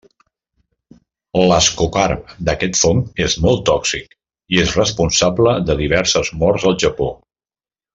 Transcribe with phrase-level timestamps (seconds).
[1.51, 4.19] L'ascocarp d'aquest fong és molt tòxic,
[4.57, 7.13] i és responsable de diverses morts al Japó.